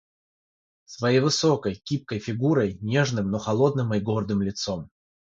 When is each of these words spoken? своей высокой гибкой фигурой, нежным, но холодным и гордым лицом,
своей 0.85 1.19
высокой 1.19 1.79
гибкой 1.85 2.17
фигурой, 2.17 2.75
нежным, 2.81 3.29
но 3.29 3.37
холодным 3.37 3.93
и 3.93 3.99
гордым 3.99 4.41
лицом, 4.41 4.89